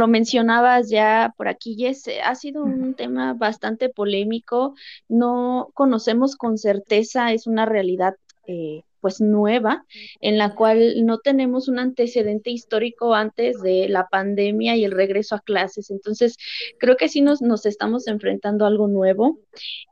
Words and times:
lo 0.00 0.08
mencionabas 0.08 0.88
ya 0.88 1.34
por 1.36 1.46
aquí, 1.46 1.76
Jess, 1.76 2.04
ha 2.24 2.34
sido 2.34 2.64
un 2.64 2.94
tema 2.94 3.34
bastante 3.34 3.90
polémico. 3.90 4.74
No 5.08 5.70
conocemos 5.74 6.36
con 6.36 6.56
certeza, 6.56 7.32
es 7.32 7.46
una 7.46 7.66
realidad 7.66 8.14
eh, 8.46 8.82
pues 9.00 9.20
nueva, 9.20 9.84
en 10.20 10.38
la 10.38 10.54
cual 10.54 11.04
no 11.04 11.18
tenemos 11.18 11.68
un 11.68 11.78
antecedente 11.78 12.50
histórico 12.50 13.14
antes 13.14 13.60
de 13.60 13.88
la 13.88 14.08
pandemia 14.08 14.74
y 14.76 14.84
el 14.84 14.92
regreso 14.92 15.34
a 15.34 15.40
clases. 15.40 15.90
Entonces, 15.90 16.36
creo 16.78 16.96
que 16.96 17.08
sí 17.08 17.20
nos, 17.20 17.42
nos 17.42 17.66
estamos 17.66 18.06
enfrentando 18.06 18.64
a 18.64 18.68
algo 18.68 18.88
nuevo. 18.88 19.38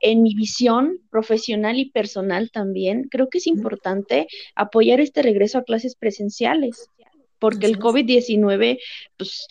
En 0.01 0.23
mi 0.23 0.33
visión 0.33 0.99
profesional 1.11 1.77
y 1.77 1.91
personal 1.91 2.49
también, 2.51 3.07
creo 3.09 3.29
que 3.29 3.37
es 3.39 3.47
importante 3.47 4.27
apoyar 4.55 4.99
este 5.01 5.21
regreso 5.21 5.59
a 5.59 5.63
clases 5.63 5.95
presenciales, 5.95 6.89
porque 7.39 7.67
el 7.67 7.79
COVID-19, 7.79 8.79
pues 9.17 9.47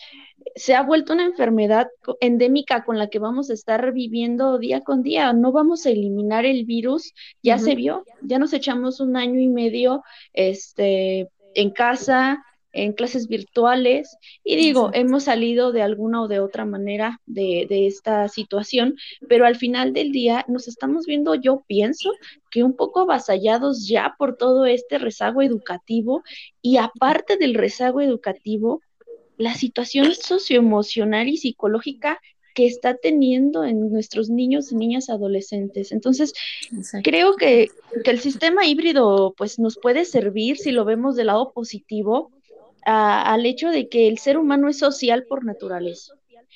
se 0.55 0.75
ha 0.75 0.83
vuelto 0.83 1.13
una 1.13 1.25
enfermedad 1.25 1.87
endémica 2.19 2.83
con 2.83 2.97
la 2.97 3.09
que 3.09 3.19
vamos 3.19 3.49
a 3.49 3.53
estar 3.53 3.93
viviendo 3.93 4.57
día 4.57 4.81
con 4.81 5.03
día. 5.03 5.33
No 5.33 5.51
vamos 5.51 5.85
a 5.85 5.89
eliminar 5.89 6.45
el 6.45 6.65
virus, 6.65 7.13
ya 7.41 7.57
se 7.57 7.75
vio, 7.75 8.05
ya 8.21 8.39
nos 8.39 8.53
echamos 8.53 8.99
un 8.99 9.15
año 9.15 9.39
y 9.39 9.47
medio 9.47 10.03
este, 10.33 11.29
en 11.55 11.71
casa, 11.71 12.43
en 12.71 12.93
clases 12.93 13.27
virtuales, 13.27 14.15
y 14.43 14.55
digo, 14.55 14.91
hemos 14.93 15.23
salido 15.23 15.71
de 15.71 15.81
alguna 15.81 16.21
o 16.21 16.27
de 16.27 16.39
otra 16.39 16.65
manera 16.65 17.19
de, 17.25 17.65
de 17.67 17.87
esta 17.87 18.27
situación, 18.27 18.95
pero 19.27 19.45
al 19.45 19.55
final 19.55 19.91
del 19.91 20.11
día 20.11 20.45
nos 20.47 20.67
estamos 20.67 21.05
viendo, 21.07 21.33
yo 21.33 21.63
pienso, 21.65 22.11
que 22.51 22.63
un 22.63 22.75
poco 22.75 23.01
avasallados 23.01 23.87
ya 23.87 24.15
por 24.19 24.37
todo 24.37 24.67
este 24.67 24.99
rezago 24.99 25.41
educativo, 25.41 26.23
y 26.61 26.77
aparte 26.77 27.37
del 27.37 27.55
rezago 27.55 28.01
educativo, 28.01 28.81
la 29.39 29.55
situación 29.55 30.13
socioemocional 30.13 31.29
y 31.29 31.37
psicológica 31.37 32.19
que 32.53 32.67
está 32.67 32.97
teniendo 32.97 33.63
en 33.63 33.89
nuestros 33.89 34.29
niños 34.29 34.71
y 34.71 34.75
niñas 34.75 35.09
adolescentes. 35.09 35.93
Entonces, 35.93 36.33
creo 37.03 37.35
que, 37.35 37.69
el 38.03 38.19
sistema 38.19 38.67
híbrido 38.67 39.33
pues 39.37 39.57
nos 39.57 39.79
puede 39.79 40.03
servir 40.03 40.57
si 40.57 40.71
lo 40.71 40.83
vemos 40.83 41.15
del 41.15 41.27
lado 41.27 41.53
positivo 41.53 42.31
al 42.83 43.45
hecho 43.45 43.69
de 43.69 43.87
que 43.87 44.07
el 44.09 44.17
ser 44.17 44.37
humano 44.37 44.67
es 44.67 44.77
social 44.77 45.23
por 45.23 45.45
naturaleza 45.45 46.13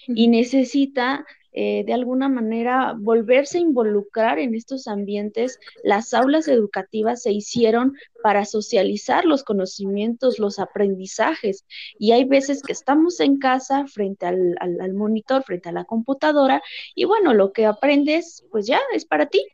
y 0.08 0.28
necesita 0.28 1.26
eh, 1.54 1.84
de 1.86 1.94
alguna 1.94 2.30
manera 2.30 2.96
volverse 2.98 3.58
a 3.58 3.62
involucrar 3.62 4.40
en 4.40 4.56
estos 4.56 4.88
ambientes. 4.88 5.60
Las 5.84 6.14
aulas 6.14 6.48
educativas 6.48 7.22
se 7.22 7.32
hicieron 7.32 7.94
para 8.24 8.46
socializar 8.46 9.26
los 9.26 9.44
conocimientos, 9.44 10.40
los 10.40 10.60
aprendizajes. 10.60 11.66
Y 12.00 12.12
hay 12.12 12.26
veces 12.26 12.62
que 12.64 12.74
estamos 12.74 13.20
en 13.20 13.38
casa 13.38 13.86
frente 13.88 14.26
al, 14.26 14.56
al 14.60 14.94
monitor, 14.94 15.44
frente 15.44 15.70
a 15.70 15.74
la 15.74 15.86
computadora, 15.86 16.62
y 16.96 17.06
bueno, 17.06 17.34
lo 17.34 17.52
que 17.54 17.66
aprendes, 17.66 18.46
pues 18.52 18.66
ya 18.68 18.80
es 18.94 19.06
para 19.06 19.28
ti. 19.28 19.46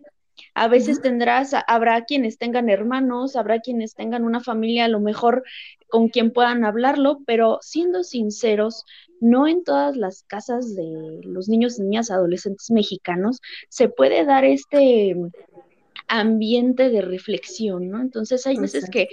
A 0.53 0.67
veces 0.67 1.01
tendrás, 1.01 1.53
habrá 1.67 2.05
quienes 2.05 2.37
tengan 2.37 2.69
hermanos, 2.69 3.35
habrá 3.35 3.59
quienes 3.59 3.95
tengan 3.95 4.23
una 4.23 4.39
familia 4.39 4.85
a 4.85 4.89
lo 4.89 4.99
mejor 4.99 5.43
con 5.87 6.09
quien 6.09 6.31
puedan 6.31 6.65
hablarlo, 6.65 7.19
pero 7.25 7.59
siendo 7.61 8.03
sinceros, 8.03 8.85
no 9.19 9.47
en 9.47 9.63
todas 9.63 9.95
las 9.97 10.23
casas 10.23 10.75
de 10.75 11.21
los 11.23 11.49
niños 11.49 11.79
y 11.79 11.83
niñas 11.83 12.11
adolescentes 12.11 12.71
mexicanos 12.71 13.41
se 13.69 13.89
puede 13.89 14.23
dar 14.25 14.45
este 14.45 15.15
ambiente 16.07 16.89
de 16.89 17.01
reflexión, 17.01 17.89
¿no? 17.89 18.01
Entonces 18.01 18.45
hay 18.47 18.57
veces 18.57 18.89
que 18.89 19.07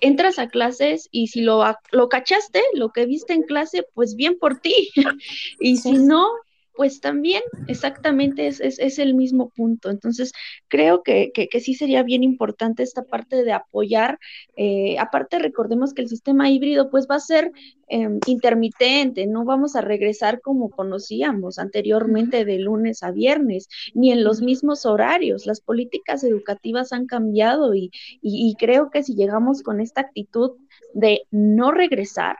entras 0.00 0.38
a 0.38 0.48
clases 0.48 1.08
y 1.10 1.28
si 1.28 1.40
lo, 1.40 1.64
lo 1.90 2.08
cachaste, 2.08 2.62
lo 2.74 2.90
que 2.90 3.06
viste 3.06 3.32
en 3.32 3.42
clase, 3.42 3.86
pues 3.94 4.14
bien 4.16 4.38
por 4.38 4.58
ti. 4.58 4.90
y 5.60 5.78
si 5.78 5.92
no, 5.92 6.28
pues 6.76 7.00
también 7.00 7.42
exactamente 7.68 8.46
es, 8.46 8.60
es, 8.60 8.98
el 8.98 9.14
mismo 9.14 9.48
punto. 9.50 9.90
Entonces, 9.90 10.32
creo 10.68 11.02
que, 11.02 11.32
que, 11.32 11.60
sí 11.60 11.74
sería 11.74 12.02
bien 12.02 12.22
importante 12.22 12.82
esta 12.82 13.02
parte 13.02 13.44
de 13.44 13.52
apoyar. 13.52 14.18
Eh, 14.56 14.98
aparte, 14.98 15.38
recordemos 15.38 15.94
que 15.94 16.02
el 16.02 16.08
sistema 16.08 16.50
híbrido 16.50 16.90
pues 16.90 17.06
va 17.10 17.16
a 17.16 17.20
ser 17.20 17.50
em, 17.88 18.20
intermitente, 18.26 19.26
no 19.26 19.44
vamos 19.44 19.76
a 19.76 19.80
regresar 19.80 20.40
como 20.40 20.70
conocíamos 20.70 21.58
anteriormente 21.58 22.44
de 22.44 22.58
lunes 22.58 23.02
a 23.02 23.10
viernes, 23.10 23.68
ni 23.94 24.12
en 24.12 24.22
los 24.22 24.42
mismos 24.42 24.86
horarios. 24.86 25.46
Las 25.46 25.60
políticas 25.60 26.24
educativas 26.24 26.92
han 26.92 27.06
cambiado 27.06 27.74
y, 27.74 27.90
y 28.20 28.54
creo 28.58 28.90
que 28.90 29.02
si 29.02 29.14
llegamos 29.14 29.62
con 29.62 29.80
esta 29.80 30.02
actitud 30.02 30.52
de 30.94 31.22
no 31.30 31.72
regresar, 31.72 32.36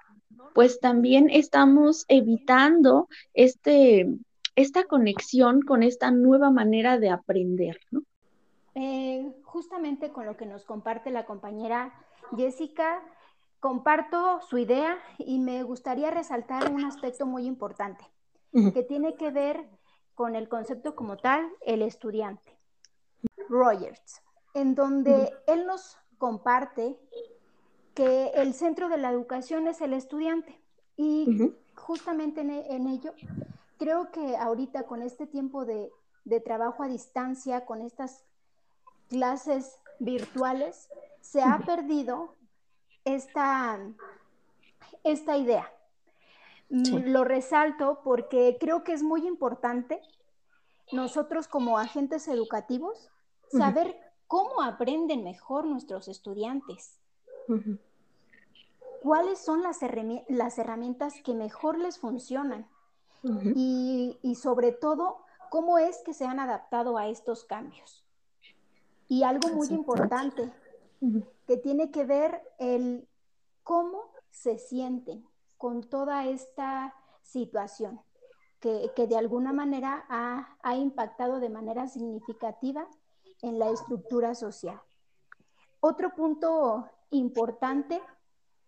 pues 0.56 0.80
también 0.80 1.28
estamos 1.28 2.06
evitando 2.08 3.08
este, 3.34 4.08
esta 4.54 4.84
conexión 4.84 5.60
con 5.60 5.82
esta 5.82 6.10
nueva 6.10 6.50
manera 6.50 6.98
de 6.98 7.10
aprender, 7.10 7.78
¿no? 7.90 8.00
Eh, 8.74 9.30
justamente 9.44 10.12
con 10.12 10.24
lo 10.24 10.38
que 10.38 10.46
nos 10.46 10.64
comparte 10.64 11.10
la 11.10 11.26
compañera 11.26 11.92
Jessica, 12.34 13.02
comparto 13.60 14.40
su 14.48 14.56
idea 14.56 14.98
y 15.18 15.40
me 15.40 15.62
gustaría 15.62 16.10
resaltar 16.10 16.72
un 16.72 16.86
aspecto 16.86 17.26
muy 17.26 17.44
importante 17.44 18.04
que 18.72 18.82
tiene 18.82 19.16
que 19.16 19.30
ver 19.30 19.62
con 20.14 20.36
el 20.36 20.48
concepto 20.48 20.96
como 20.96 21.18
tal, 21.18 21.46
el 21.66 21.82
estudiante. 21.82 22.56
Rogers, 23.50 24.22
en 24.54 24.74
donde 24.74 25.30
él 25.46 25.66
nos 25.66 25.98
comparte 26.16 26.98
que 27.96 28.28
el 28.34 28.52
centro 28.52 28.88
de 28.88 28.98
la 28.98 29.10
educación 29.10 29.66
es 29.66 29.80
el 29.80 29.94
estudiante. 29.94 30.60
Y 30.96 31.52
justamente 31.74 32.42
en 32.42 32.86
ello 32.86 33.12
creo 33.78 34.10
que 34.12 34.36
ahorita 34.36 34.84
con 34.84 35.02
este 35.02 35.26
tiempo 35.26 35.64
de, 35.64 35.90
trabajo 36.44 36.82
a 36.82 36.88
distancia, 36.88 37.64
con 37.64 37.80
estas 37.80 38.24
clases 39.08 39.78
virtuales, 39.98 40.88
se 41.20 41.42
ha 41.42 41.58
perdido 41.64 42.34
esta, 43.04 43.78
esta 45.02 45.36
idea. 45.38 45.72
Mm, 46.68 47.10
lo 47.10 47.24
resalto 47.24 48.00
porque 48.04 48.58
creo 48.60 48.84
que 48.84 48.92
es 48.92 49.02
muy 49.02 49.26
importante 49.26 50.02
nosotros 50.92 51.48
como 51.48 51.78
agentes 51.78 52.28
educativos 52.28 53.10
saber 53.50 53.96
cómo 54.26 54.62
aprenden 54.62 55.24
mejor 55.24 55.64
nuestros 55.64 56.08
estudiantes. 56.08 56.98
¿Cuáles 59.02 59.38
son 59.38 59.62
las, 59.62 59.78
las 60.28 60.58
herramientas 60.58 61.14
que 61.22 61.34
mejor 61.34 61.78
les 61.78 61.98
funcionan? 61.98 62.66
y, 63.22 64.34
sobre 64.40 64.72
todo, 64.72 65.18
cómo 65.50 65.78
es 65.78 66.02
que 66.04 66.14
se 66.14 66.26
han 66.26 66.38
adaptado 66.38 66.96
a 66.96 67.08
estos 67.08 67.44
cambios. 67.44 68.04
Y 69.08 69.22
algo 69.22 69.48
muy 69.48 69.68
importante 69.68 70.52
que 71.46 71.56
tiene 71.56 71.90
que 71.90 72.04
ver 72.04 72.42
el 72.58 73.08
cómo 73.62 74.10
se 74.30 74.58
sienten 74.58 75.26
con 75.56 75.82
toda 75.82 76.26
esta 76.26 76.94
situación 77.22 78.00
que, 78.60 78.90
de 78.96 79.16
alguna 79.16 79.52
manera 79.52 80.04
ha, 80.08 80.56
ha, 80.62 80.76
impactado 80.76 81.38
de 81.38 81.48
manera 81.48 81.86
significativa 81.86 82.88
en 83.42 83.58
la 83.58 83.70
estructura 83.70 84.34
social. 84.34 84.80
Otro 85.80 86.14
punto 86.14 86.88
importante, 87.10 88.00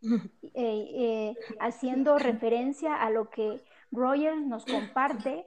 eh, 0.03 0.12
eh, 0.54 1.34
haciendo 1.60 2.19
referencia 2.19 2.94
a 3.03 3.10
lo 3.10 3.31
que 3.31 3.62
Roger 3.91 4.41
nos 4.41 4.65
comparte 4.65 5.47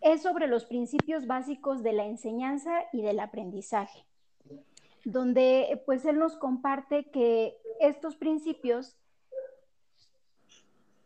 es 0.00 0.22
sobre 0.22 0.46
los 0.46 0.64
principios 0.64 1.26
básicos 1.26 1.82
de 1.82 1.92
la 1.92 2.04
enseñanza 2.04 2.72
y 2.92 3.02
del 3.02 3.20
aprendizaje, 3.20 4.04
donde 5.04 5.82
pues 5.86 6.04
él 6.04 6.18
nos 6.18 6.36
comparte 6.36 7.10
que 7.10 7.56
estos 7.80 8.16
principios 8.16 8.96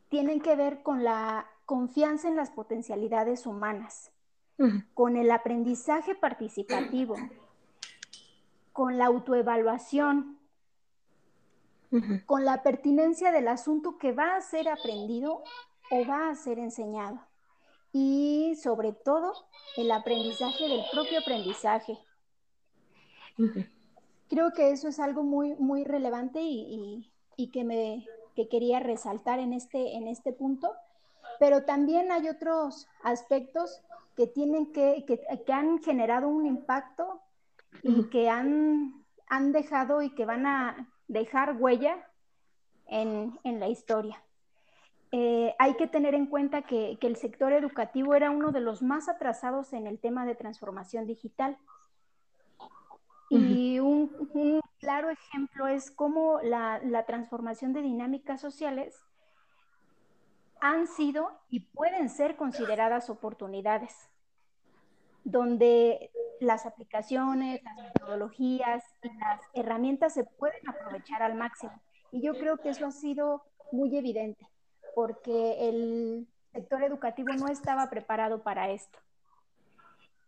tienen 0.09 0.41
que 0.41 0.57
ver 0.57 0.83
con 0.83 1.05
la 1.05 1.47
confianza 1.65 2.29
en 2.29 2.37
las 2.37 2.51
potencialidades 2.51 3.47
humanas, 3.47 4.13
con 4.95 5.17
el 5.17 5.31
aprendizaje 5.31 6.15
participativo, 6.15 7.17
con 8.73 8.99
la 8.99 9.07
autoevaluación, 9.07 10.39
con 12.27 12.44
la 12.44 12.62
pertinencia 12.62 13.31
del 13.33 13.49
asunto 13.49 13.99
que 13.99 14.12
va 14.12 14.37
a 14.37 14.41
ser 14.41 14.69
aprendido 14.69 15.43
o 15.91 16.06
va 16.06 16.31
a 16.31 16.35
ser 16.35 16.59
enseñado. 16.59 17.21
Y 17.93 18.55
sobre 18.62 18.93
todo, 18.93 19.35
el 19.77 19.91
aprendizaje 19.91 20.67
del 20.67 20.83
propio 20.91 21.19
aprendizaje. 21.21 21.99
Creo 24.29 24.53
que 24.55 24.71
eso 24.71 24.89
es 24.89 24.99
algo 24.99 25.23
muy, 25.23 25.55
muy 25.56 25.85
relevante 25.85 26.41
y, 26.43 27.06
que, 27.53 27.65
me, 27.65 28.06
quería 28.50 28.81
resaltar 28.81 29.39
en 29.39 29.53
este, 29.53 29.97
en 29.97 30.09
este 30.09 30.33
punto. 30.33 30.73
Pero 31.39 31.65
también 31.65 32.11
hay 32.11 32.29
otros 32.29 32.89
aspectos 33.03 33.83
que, 34.17 34.27
tienen 34.27 34.73
que, 34.73 35.05
que, 35.06 35.53
han 35.53 35.83
generado 35.83 36.29
un 36.29 36.47
impacto 36.47 37.21
y 37.83 38.05
que 38.05 38.31
han, 38.31 39.05
han 39.27 39.53
dejado 39.53 40.00
y 40.00 40.15
que 40.15 40.25
van 40.25 40.47
a 40.47 40.89
dejar 41.12 41.56
huella 41.59 42.09
en, 42.87 43.38
en 43.44 43.61
la 43.61 43.69
historia. 43.69 44.23
eh, 45.14 45.55
hay 45.59 45.75
que 45.75 45.87
tener 45.87 46.14
en 46.14 46.26
cuenta 46.26 46.62
que, 46.62 46.97
el 47.00 47.17
sector 47.17 47.53
educativo 47.53 48.14
era 48.14 48.31
uno 48.31 48.50
de 48.50 48.61
los 48.61 48.81
más 48.81 49.11
atrasados 49.11 49.75
en 49.75 49.87
el 49.87 49.99
tema 49.99 50.25
de 50.25 50.35
transformación 50.35 51.06
digital. 51.06 51.59
Y 53.29 53.79
un, 53.79 54.11
claro 54.79 55.11
ejemplo 55.11 55.67
es 55.67 55.91
cómo 55.91 56.41
la, 56.43 56.81
la, 56.82 57.05
transformación 57.05 57.73
de 57.73 57.82
dinámicas 57.82 58.41
sociales 58.41 58.94
han 60.61 60.87
sido 60.87 61.31
y 61.49 61.61
pueden 61.61 62.08
ser 62.08 62.37
consideradas 62.37 63.11
oportunidades, 63.11 63.94
donde 65.25 66.11
las 66.43 66.67
aplicaciones, 66.67 67.62
las 67.62 67.77
metodologías 67.77 68.85
y 69.03 69.09
las 69.19 69.41
herramientas 69.55 70.15
se 70.15 70.25
pueden 70.25 70.69
aprovechar 70.69 71.23
al 71.23 71.35
máximo. 71.35 71.73
Y 72.11 72.21
yo 72.21 72.35
creo 72.35 72.59
que 72.59 72.71
eso 72.71 72.87
ha 72.87 72.93
sido 72.93 73.44
muy 73.71 73.97
evidente, 73.97 74.47
porque 74.94 75.69
el 75.69 76.29
sector 76.53 76.83
educativo 76.83 77.33
no 77.33 77.49
estaba 77.49 77.89
preparado 77.89 78.43
para 78.43 78.71
esto. 78.71 78.99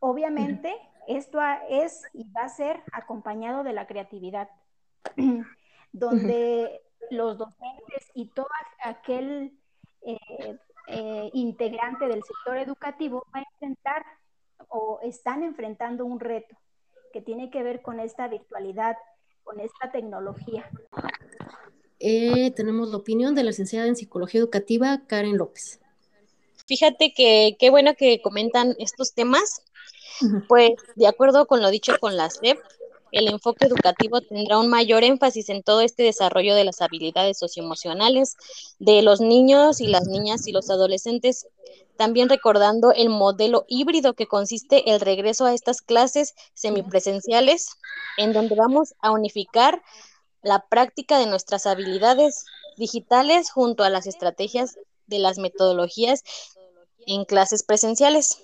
Obviamente, 0.00 0.74
esto 1.06 1.38
es 1.68 2.02
y 2.12 2.24
va 2.30 2.42
a 2.42 2.48
ser 2.48 2.82
acompañado 2.92 3.62
de 3.62 3.72
la 3.72 3.86
creatividad, 3.86 4.48
donde 5.92 6.80
los 7.10 7.36
docentes 7.36 8.10
y 8.14 8.26
todo 8.28 8.48
aquel 8.82 9.58
eh, 10.02 10.58
eh, 10.86 11.30
integrante 11.32 12.06
del 12.06 12.22
sector 12.22 12.56
educativo 12.56 13.26
va 13.34 13.40
a 13.40 13.44
enfrentar 13.52 14.04
o 14.68 15.00
están 15.02 15.42
enfrentando 15.42 16.04
un 16.04 16.20
reto 16.20 16.56
que 17.12 17.20
tiene 17.20 17.50
que 17.50 17.62
ver 17.62 17.82
con 17.82 18.00
esta 18.00 18.28
virtualidad, 18.28 18.96
con 19.42 19.60
esta 19.60 19.92
tecnología. 19.92 20.68
Eh, 22.00 22.50
tenemos 22.50 22.90
la 22.90 22.96
opinión 22.96 23.34
de 23.34 23.44
la 23.44 23.50
licenciada 23.50 23.86
en 23.86 23.96
Psicología 23.96 24.40
Educativa, 24.40 25.02
Karen 25.06 25.38
López. 25.38 25.80
Fíjate 26.66 27.12
que 27.14 27.56
qué 27.58 27.70
bueno 27.70 27.94
que 27.94 28.20
comentan 28.20 28.74
estos 28.78 29.14
temas. 29.14 29.62
Pues 30.48 30.72
de 30.94 31.06
acuerdo 31.06 31.46
con 31.46 31.60
lo 31.60 31.70
dicho 31.70 31.98
con 32.00 32.16
la 32.16 32.30
SEP, 32.30 32.58
el 33.14 33.28
enfoque 33.28 33.66
educativo 33.66 34.20
tendrá 34.20 34.58
un 34.58 34.68
mayor 34.68 35.04
énfasis 35.04 35.48
en 35.48 35.62
todo 35.62 35.82
este 35.82 36.02
desarrollo 36.02 36.56
de 36.56 36.64
las 36.64 36.82
habilidades 36.82 37.38
socioemocionales 37.38 38.36
de 38.80 39.02
los 39.02 39.20
niños 39.20 39.80
y 39.80 39.86
las 39.86 40.08
niñas 40.08 40.48
y 40.48 40.52
los 40.52 40.68
adolescentes. 40.68 41.46
También 41.96 42.28
recordando 42.28 42.90
el 42.90 43.10
modelo 43.10 43.66
híbrido 43.68 44.14
que 44.14 44.26
consiste 44.26 44.90
el 44.90 45.00
regreso 45.00 45.46
a 45.46 45.54
estas 45.54 45.80
clases 45.80 46.34
semipresenciales, 46.54 47.68
en 48.16 48.32
donde 48.32 48.56
vamos 48.56 48.94
a 49.00 49.12
unificar 49.12 49.80
la 50.42 50.66
práctica 50.68 51.16
de 51.20 51.26
nuestras 51.26 51.66
habilidades 51.66 52.44
digitales 52.76 53.48
junto 53.52 53.84
a 53.84 53.90
las 53.90 54.08
estrategias 54.08 54.76
de 55.06 55.20
las 55.20 55.38
metodologías 55.38 56.24
en 57.06 57.24
clases 57.24 57.62
presenciales 57.62 58.40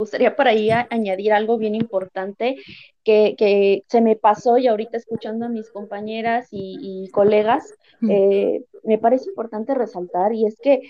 gustaría 0.00 0.36
por 0.36 0.46
ahí 0.46 0.70
añadir 0.70 1.32
algo 1.32 1.58
bien 1.58 1.74
importante 1.74 2.54
que, 3.36 3.84
se 3.88 4.00
me 4.00 4.16
pasó 4.16 4.58
y 4.58 4.66
ahorita 4.66 4.98
escuchando 4.98 5.46
a 5.46 5.48
mis 5.48 5.70
compañeras 5.70 6.48
y, 6.50 7.08
colegas, 7.10 7.74
eh, 8.08 8.64
me 8.84 8.98
parece 8.98 9.30
importante 9.30 9.74
resaltar 9.74 10.34
y 10.34 10.46
es 10.46 10.56
que 10.60 10.82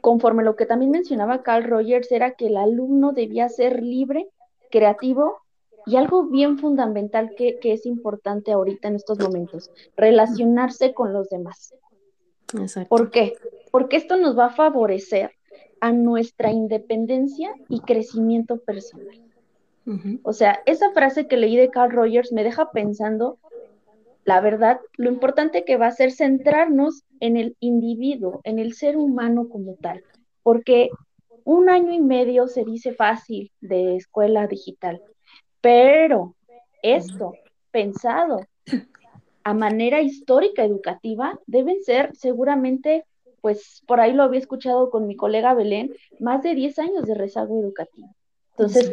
conforme 0.00 0.42
lo 0.42 0.56
que 0.56 0.66
también 0.66 0.90
mencionaba 0.90 1.42
Carl 1.42 1.64
Rogers 1.64 2.10
era 2.10 2.32
que 2.32 2.46
el 2.46 2.56
alumno 2.56 3.12
debía 3.12 3.48
ser 3.48 3.82
libre, 3.82 4.28
creativo 4.70 5.38
y 5.86 5.96
algo 5.96 6.24
bien 6.24 6.58
fundamental 6.58 7.34
que, 7.36 7.58
que 7.60 7.72
es 7.72 7.86
importante 7.86 8.52
ahorita 8.52 8.88
en 8.88 8.96
estos 8.96 9.18
momentos, 9.18 9.70
relacionarse 9.96 10.92
con 10.92 11.12
los 11.12 11.28
demás. 11.28 11.74
¿Por 12.88 13.10
qué? 13.10 13.34
Porque 13.70 13.96
esto 13.96 14.16
nos 14.16 14.38
va 14.38 14.46
a 14.46 14.54
favorecer 14.54 15.32
a 15.80 15.92
nuestra 15.92 16.50
independencia 16.52 17.54
y 17.68 17.80
crecimiento 17.80 18.58
personal. 18.58 19.31
O 20.22 20.32
sea, 20.32 20.60
esa 20.66 20.92
frase 20.92 21.26
que 21.26 21.36
leí 21.36 21.56
de 21.56 21.70
Carl 21.70 21.92
Rogers 21.92 22.32
me 22.32 22.44
deja 22.44 22.70
pensando, 22.70 23.38
la 24.24 24.40
verdad, 24.40 24.80
lo 24.96 25.10
importante 25.10 25.64
que 25.64 25.76
va 25.76 25.88
a 25.88 25.92
ser 25.92 26.12
centrarnos 26.12 27.02
en 27.20 27.36
el 27.36 27.56
individuo, 27.60 28.40
en 28.44 28.58
el 28.58 28.74
ser 28.74 28.96
humano 28.96 29.48
como 29.48 29.74
tal, 29.74 30.04
porque 30.42 30.90
un 31.44 31.68
año 31.68 31.92
y 31.92 32.00
medio 32.00 32.46
se 32.46 32.64
dice 32.64 32.92
fácil 32.92 33.50
de 33.60 33.96
escuela 33.96 34.46
digital, 34.46 35.02
pero 35.60 36.36
esto 36.82 37.34
pensado 37.70 38.40
a 39.44 39.54
manera 39.54 40.00
histórica 40.02 40.64
educativa 40.64 41.38
deben 41.46 41.82
ser 41.82 42.14
seguramente 42.14 43.04
pues 43.42 43.82
por 43.88 44.00
ahí 44.00 44.12
lo 44.12 44.22
había 44.22 44.38
escuchado 44.38 44.88
con 44.88 45.08
mi 45.08 45.16
colega 45.16 45.52
Belén, 45.52 45.92
más 46.20 46.42
de 46.44 46.54
10 46.54 46.78
años 46.78 47.06
de 47.06 47.14
rezago 47.14 47.60
educativo. 47.60 48.14
Entonces, 48.50 48.92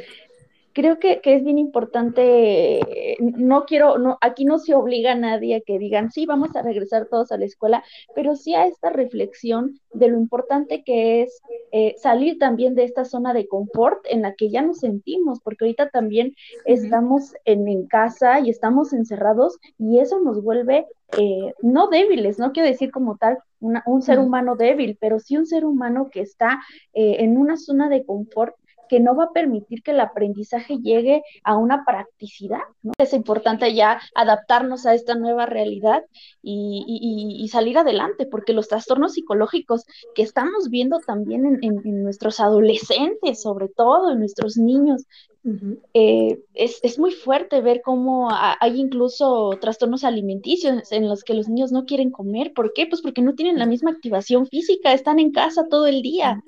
creo 0.79 0.97
que, 0.97 1.19
es 1.21 1.43
bien 1.43 1.57
importante, 1.57 3.17
no 3.19 3.65
quiero, 3.65 3.97
no, 3.97 4.17
aquí 4.21 4.45
no 4.45 4.59
se 4.59 4.73
obliga 4.73 5.11
a 5.11 5.15
nadie 5.15 5.57
a 5.57 5.61
que 5.61 5.77
digan, 5.77 6.09
sí, 6.09 6.25
vamos 6.25 6.55
a 6.55 6.61
regresar 6.61 7.07
todos 7.07 7.33
a 7.33 7.37
la 7.37 7.43
escuela, 7.43 7.83
pero 8.15 8.37
sí 8.37 8.55
a 8.55 8.65
esta 8.65 8.89
reflexión 8.89 9.77
de 9.93 10.07
lo 10.07 10.17
importante 10.17 10.83
que 10.85 11.23
es 11.23 11.41
eh, 11.73 11.95
salir 11.97 12.39
también 12.39 12.75
de 12.75 12.85
esta 12.85 13.03
zona 13.03 13.33
de 13.33 13.49
confort 13.49 13.99
en 14.09 14.21
la 14.21 14.35
que 14.35 14.49
ya 14.49 14.61
nos 14.61 14.79
sentimos, 14.79 15.41
porque 15.41 15.65
ahorita 15.65 15.89
también 15.89 16.33
estamos 16.63 17.33
en, 17.43 17.67
en, 17.67 17.85
casa 17.87 18.39
y 18.39 18.49
estamos 18.49 18.93
encerrados 18.93 19.57
y 19.77 19.99
eso 19.99 20.21
nos 20.21 20.41
vuelve 20.41 20.85
eh, 21.17 21.53
no 21.61 21.87
débiles, 21.87 22.39
no 22.39 22.53
quiero 22.53 22.69
decir 22.69 22.91
como 22.91 23.17
tal 23.17 23.39
un 23.59 24.01
ser 24.01 24.19
humano 24.19 24.55
débil, 24.55 24.97
pero 25.01 25.19
sí 25.19 25.35
un 25.35 25.45
ser 25.45 25.65
humano 25.65 26.09
que 26.09 26.21
está 26.21 26.61
eh, 26.93 27.17
en 27.19 27.37
una 27.37 27.57
zona 27.57 27.89
de 27.89 28.05
confort 28.05 28.55
que 28.89 28.99
no 28.99 29.15
va 29.15 29.25
a 29.25 29.31
permitir 29.31 29.83
que 29.83 29.91
el 29.91 29.99
aprendizaje 29.99 30.79
llegue 30.79 31.21
a 31.43 31.55
una 31.55 31.85
practicidad. 31.85 32.59
¿no? 32.81 32.91
Es 32.97 33.13
importante 33.13 33.73
ya 33.73 34.01
adaptarnos 34.15 34.85
a 34.85 34.93
esta 34.93 35.15
nueva 35.15 35.45
realidad 35.45 36.03
y, 36.41 37.47
salir 37.51 37.77
adelante, 37.77 38.27
porque 38.27 38.53
los 38.53 38.67
trastornos 38.67 39.13
psicológicos 39.13 39.85
que 40.13 40.21
estamos 40.21 40.69
viendo 40.69 40.99
también 40.99 41.59
en, 41.61 42.03
nuestros 42.03 42.39
adolescentes, 42.39 43.41
sobre 43.41 43.69
todo 43.69 44.11
en 44.11 44.19
nuestros 44.19 44.57
niños, 44.57 45.05
eh, 45.93 46.39
es, 46.53 46.99
muy 46.99 47.11
fuerte 47.11 47.61
ver 47.61 47.81
cómo 47.83 48.29
hay 48.31 48.79
incluso 48.79 49.51
trastornos 49.61 50.03
alimenticios 50.03 50.91
en 50.91 51.07
los 51.07 51.23
que 51.23 51.33
los 51.33 51.47
niños 51.47 51.71
no 51.71 51.85
quieren 51.85 52.11
comer. 52.11 52.53
¿Por 52.53 52.73
qué? 52.73 52.85
Pues 52.87 53.01
porque 53.01 53.21
no 53.21 53.33
tienen 53.35 53.57
la 53.57 53.65
misma 53.65 53.91
activación 53.91 54.47
física, 54.47 54.93
están 54.93 55.19
en 55.19 55.31
casa 55.31 55.67
todo 55.69 55.87
el 55.87 56.01
día 56.01 56.43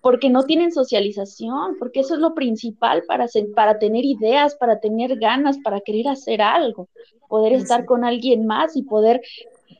porque 0.00 0.30
no 0.30 0.44
tienen 0.44 0.72
socialización, 0.72 1.76
porque 1.78 2.00
eso 2.00 2.14
es 2.14 2.20
lo 2.20 2.34
principal 2.34 3.02
para, 3.06 3.26
para 3.54 3.78
tener 3.78 4.04
ideas, 4.04 4.54
para 4.56 4.80
tener 4.80 5.18
ganas, 5.18 5.58
para 5.58 5.80
querer 5.80 6.08
hacer 6.08 6.40
algo, 6.40 6.88
poder 7.28 7.52
estar 7.52 7.84
con 7.84 8.04
alguien 8.04 8.46
más 8.46 8.76
y 8.76 8.82
poder, 8.82 9.20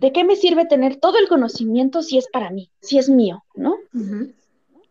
¿de 0.01 0.13
qué 0.13 0.25
me 0.25 0.37
sirve 0.37 0.67
tener 0.67 0.97
todo 0.97 1.19
el 1.19 1.29
conocimiento 1.29 2.03
si 2.03 2.19
es 2.19 2.29
para 2.33 2.51
mí, 2.51 2.71
si 2.81 2.99
es 2.99 3.09
mío, 3.09 3.45
¿no? 3.55 3.77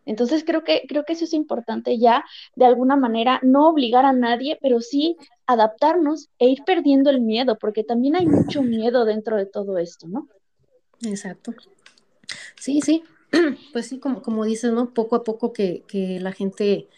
Entonces 0.06 0.42
creo 0.44 0.64
que, 0.64 0.84
creo 0.88 1.04
que 1.04 1.12
eso 1.12 1.26
es 1.26 1.34
importante 1.34 1.98
ya, 1.98 2.24
de 2.56 2.64
alguna 2.64 2.96
manera, 2.96 3.40
no 3.42 3.68
obligar 3.68 4.06
a 4.06 4.14
nadie, 4.14 4.58
pero 4.62 4.80
sí 4.80 5.18
adaptarnos 5.46 6.30
e 6.38 6.48
ir 6.48 6.64
perdiendo 6.64 7.10
el 7.10 7.20
miedo, 7.20 7.58
porque 7.58 7.84
también 7.84 8.16
hay 8.16 8.26
mucho 8.26 8.62
miedo 8.62 9.04
dentro 9.04 9.36
de 9.36 9.44
todo 9.44 9.76
esto, 9.76 10.08
¿no? 10.08 10.26
Exacto. 11.02 11.52
Sí, 12.58 12.80
sí, 12.80 13.04
pues 13.72 13.86
sí, 13.86 13.98
como, 13.98 14.22
como 14.22 14.44
dices, 14.44 14.72
¿no? 14.72 14.90
Poco 14.90 15.16
a 15.16 15.24
poco 15.24 15.52
que, 15.52 15.84
la 16.20 16.32
gente, 16.32 16.88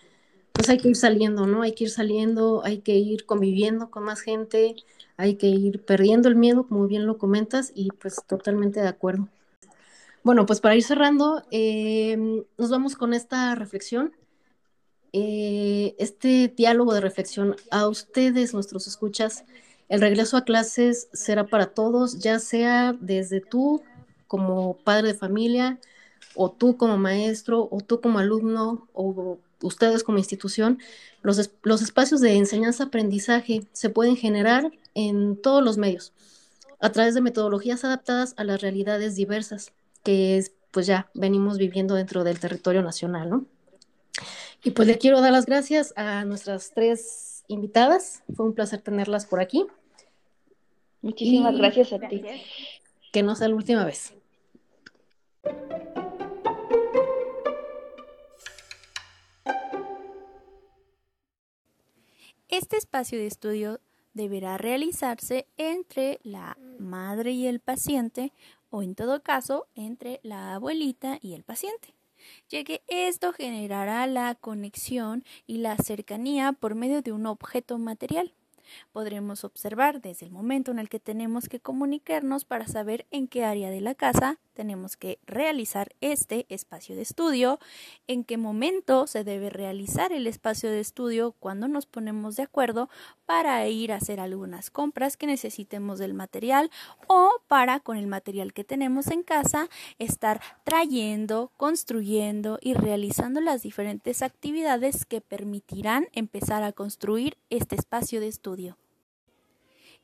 pues 0.52 0.68
hay 0.68 0.78
que 0.78 0.88
ir 0.88 0.96
saliendo, 0.96 1.46
¿no? 1.46 1.62
Hay 1.62 1.72
que 1.72 1.84
ir 1.84 1.90
saliendo, 1.90 2.62
hay 2.64 2.78
que 2.78 2.94
ir 2.96 3.26
conviviendo 3.26 3.90
con 3.90 4.04
más 4.04 4.20
gente, 4.20 4.76
hay 5.16 5.34
que 5.36 5.48
ir 5.48 5.84
perdiendo 5.84 6.28
el 6.28 6.36
miedo, 6.36 6.66
como 6.66 6.86
bien 6.86 7.06
lo 7.06 7.18
comentas, 7.18 7.72
y 7.74 7.88
pues 7.90 8.22
totalmente 8.26 8.80
de 8.80 8.88
acuerdo. 8.88 9.28
Bueno, 10.22 10.46
pues 10.46 10.60
para 10.60 10.76
ir 10.76 10.82
cerrando, 10.82 11.42
em, 11.50 12.44
nos 12.58 12.70
vamos 12.70 12.94
con 12.94 13.14
esta 13.14 13.54
reflexión, 13.54 14.12
eh, 15.12 15.94
este 15.98 16.48
diálogo 16.48 16.94
de 16.94 17.00
reflexión 17.00 17.56
a 17.70 17.88
ustedes, 17.88 18.54
nuestros 18.54 18.86
escuchas. 18.86 19.44
El 19.88 20.00
regreso 20.00 20.36
a 20.36 20.44
clases 20.44 21.08
será 21.12 21.46
para 21.46 21.66
todos, 21.66 22.20
ya 22.20 22.38
sea 22.38 22.94
desde 23.00 23.40
tú 23.40 23.82
como 24.28 24.76
padre 24.78 25.08
de 25.08 25.14
familia, 25.14 25.80
o 26.34 26.50
tú 26.50 26.76
como 26.76 26.96
maestro, 26.96 27.68
o 27.70 27.80
tú 27.80 28.00
como 28.00 28.18
alumno, 28.18 28.88
o 28.92 29.38
ustedes 29.62 30.04
como 30.04 30.18
institución, 30.18 30.78
los, 31.22 31.50
los 31.62 31.82
espacios 31.82 32.20
de 32.20 32.36
enseñanza-aprendizaje 32.36 33.64
se 33.72 33.90
pueden 33.90 34.16
generar 34.16 34.70
en 34.94 35.36
todos 35.36 35.62
los 35.62 35.76
medios, 35.76 36.12
a 36.78 36.90
través 36.92 37.14
de 37.14 37.20
metodologías 37.20 37.84
adaptadas 37.84 38.34
a 38.36 38.44
las 38.44 38.60
realidades 38.60 39.16
diversas 39.16 39.72
que 40.02 40.44
pues 40.70 40.86
ya 40.86 41.10
venimos 41.14 41.58
viviendo 41.58 41.94
dentro 41.94 42.24
del 42.24 42.38
territorio 42.38 42.82
nacional, 42.82 43.28
¿no? 43.28 43.46
Y 44.62 44.70
pues 44.70 44.86
le 44.86 44.98
quiero 44.98 45.20
dar 45.20 45.32
las 45.32 45.46
gracias 45.46 45.92
a 45.96 46.24
nuestras 46.24 46.72
tres 46.74 47.44
invitadas. 47.48 48.22
Fue 48.34 48.46
un 48.46 48.54
placer 48.54 48.80
tenerlas 48.80 49.26
por 49.26 49.40
aquí. 49.40 49.66
Muchísimas 51.02 51.56
gracias 51.56 51.92
a 51.92 51.98
ti. 51.98 52.22
Que 53.12 53.22
no 53.22 53.34
sea 53.34 53.48
la 53.48 53.54
última 53.54 53.84
vez. 53.84 54.12
Este 62.50 62.76
espacio 62.76 63.16
de 63.16 63.26
estudio 63.26 63.80
deberá 64.12 64.58
realizarse 64.58 65.46
entre 65.56 66.18
la 66.24 66.58
madre 66.78 67.30
y 67.30 67.46
el 67.46 67.60
paciente 67.60 68.32
o 68.70 68.82
en 68.82 68.94
todo 68.96 69.22
caso 69.22 69.68
entre 69.74 70.18
la 70.24 70.54
abuelita 70.54 71.18
y 71.22 71.34
el 71.34 71.44
paciente 71.44 71.94
ya 72.48 72.64
que 72.64 72.82
esto 72.86 73.32
generará 73.32 74.06
la 74.06 74.34
conexión 74.34 75.24
y 75.46 75.58
la 75.58 75.76
cercanía 75.76 76.52
por 76.52 76.74
medio 76.74 77.02
de 77.02 77.12
un 77.12 77.26
objeto 77.26 77.78
material 77.78 78.34
podremos 78.92 79.44
observar 79.44 80.00
desde 80.00 80.26
el 80.26 80.32
momento 80.32 80.70
en 80.70 80.78
el 80.78 80.88
que 80.88 81.00
tenemos 81.00 81.48
que 81.48 81.60
comunicarnos 81.60 82.44
para 82.44 82.66
saber 82.66 83.06
en 83.10 83.28
qué 83.28 83.44
área 83.44 83.70
de 83.70 83.80
la 83.80 83.94
casa 83.94 84.38
tenemos 84.54 84.96
que 84.96 85.18
realizar 85.26 85.94
este 86.00 86.44
espacio 86.50 86.94
de 86.94 87.02
estudio, 87.02 87.58
en 88.06 88.24
qué 88.24 88.36
momento 88.36 89.06
se 89.06 89.24
debe 89.24 89.48
realizar 89.48 90.12
el 90.12 90.26
espacio 90.26 90.70
de 90.70 90.80
estudio 90.80 91.32
cuando 91.32 91.66
nos 91.66 91.86
ponemos 91.86 92.36
de 92.36 92.42
acuerdo 92.42 92.90
para 93.30 93.64
ir 93.68 93.92
a 93.92 93.96
hacer 93.98 94.18
algunas 94.18 94.70
compras 94.70 95.16
que 95.16 95.28
necesitemos 95.28 96.00
del 96.00 96.14
material 96.14 96.68
o 97.06 97.40
para 97.46 97.78
con 97.78 97.96
el 97.96 98.08
material 98.08 98.52
que 98.52 98.64
tenemos 98.64 99.06
en 99.06 99.22
casa 99.22 99.68
estar 100.00 100.40
trayendo, 100.64 101.52
construyendo 101.56 102.58
y 102.60 102.74
realizando 102.74 103.40
las 103.40 103.62
diferentes 103.62 104.22
actividades 104.22 105.04
que 105.04 105.20
permitirán 105.20 106.08
empezar 106.12 106.64
a 106.64 106.72
construir 106.72 107.36
este 107.50 107.76
espacio 107.76 108.18
de 108.18 108.26
estudio. 108.26 108.76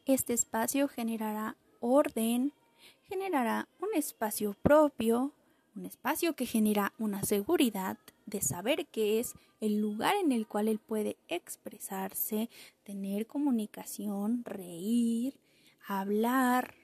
Este 0.05 0.33
espacio 0.33 0.87
generará 0.87 1.57
orden, 1.81 2.53
generará 3.09 3.67
un 3.81 3.89
espacio 3.97 4.55
propio, 4.63 5.33
un 5.77 5.85
espacio 5.85 6.35
que 6.35 6.47
genera 6.47 6.93
una 6.99 7.23
seguridad 7.23 7.99
de 8.25 8.41
saber 8.41 8.87
que 8.87 9.21
es 9.21 9.35
el 9.61 9.81
lugar 9.81 10.15
en 10.17 10.33
el 10.33 10.47
cual 10.47 10.69
él 10.69 10.79
puede 10.79 11.17
expresarse, 11.29 12.49
tener 12.83 13.27
comunicación, 13.27 14.43
reír, 14.45 15.39
hablar, 15.87 16.75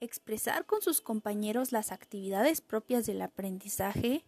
expresar 0.00 0.66
con 0.66 0.82
sus 0.82 1.00
compañeros 1.00 1.70
las 1.72 1.92
actividades 1.92 2.60
propias 2.60 3.06
del 3.06 3.22
aprendizaje 3.22 4.24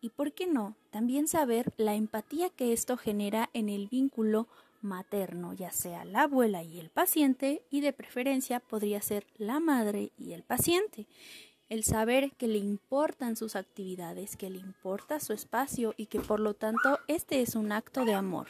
y, 0.00 0.10
¿por 0.10 0.32
qué 0.32 0.46
no?, 0.46 0.76
también 0.90 1.26
saber 1.26 1.72
la 1.78 1.94
empatía 1.94 2.50
que 2.50 2.72
esto 2.72 2.96
genera 2.96 3.48
en 3.54 3.70
el 3.70 3.88
vínculo 3.88 4.46
materno, 4.82 5.54
ya 5.54 5.72
sea 5.72 6.04
la 6.04 6.22
abuela 6.22 6.62
y 6.62 6.78
el 6.78 6.90
paciente, 6.90 7.62
y 7.70 7.80
de 7.80 7.94
preferencia 7.94 8.60
podría 8.60 9.00
ser 9.00 9.26
la 9.38 9.58
madre 9.58 10.12
y 10.18 10.32
el 10.32 10.42
paciente. 10.42 11.06
El 11.68 11.82
saber 11.82 12.30
que 12.36 12.46
le 12.46 12.58
importan 12.58 13.34
sus 13.34 13.56
actividades, 13.56 14.36
que 14.36 14.50
le 14.50 14.58
importa 14.58 15.18
su 15.18 15.32
espacio 15.32 15.94
y 15.96 16.06
que 16.06 16.20
por 16.20 16.38
lo 16.38 16.54
tanto 16.54 17.00
este 17.08 17.40
es 17.40 17.56
un 17.56 17.72
acto 17.72 18.04
de 18.04 18.14
amor. 18.14 18.46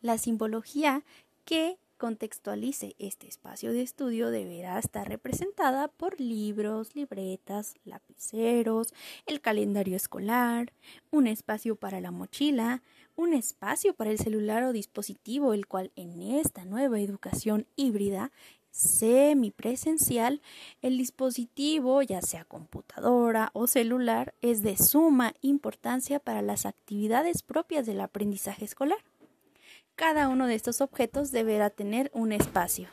La 0.00 0.18
simbología 0.18 1.04
que 1.44 1.78
contextualice 1.96 2.94
este 2.98 3.26
espacio 3.26 3.72
de 3.72 3.82
estudio 3.82 4.30
deberá 4.30 4.78
estar 4.78 5.08
representada 5.08 5.88
por 5.88 6.20
libros, 6.20 6.94
libretas, 6.94 7.74
lapiceros, 7.84 8.92
el 9.24 9.40
calendario 9.40 9.96
escolar, 9.96 10.72
un 11.10 11.26
espacio 11.26 11.76
para 11.76 12.00
la 12.00 12.10
mochila, 12.10 12.82
un 13.14 13.32
espacio 13.32 13.94
para 13.94 14.10
el 14.10 14.18
celular 14.18 14.64
o 14.64 14.72
dispositivo, 14.72 15.54
el 15.54 15.66
cual 15.66 15.90
en 15.96 16.20
esta 16.20 16.64
nueva 16.64 17.00
educación 17.00 17.66
híbrida 17.76 18.30
semipresencial, 18.76 20.42
el 20.82 20.98
dispositivo, 20.98 22.02
ya 22.02 22.20
sea 22.20 22.44
computadora 22.44 23.50
o 23.54 23.66
celular, 23.66 24.34
es 24.42 24.62
de 24.62 24.76
suma 24.76 25.32
importancia 25.40 26.18
para 26.18 26.42
las 26.42 26.66
actividades 26.66 27.42
propias 27.42 27.86
del 27.86 28.02
aprendizaje 28.02 28.66
escolar. 28.66 28.98
Cada 29.94 30.28
uno 30.28 30.46
de 30.46 30.56
estos 30.56 30.82
objetos 30.82 31.30
deberá 31.30 31.70
tener 31.70 32.10
un 32.12 32.32
espacio. 32.32 32.88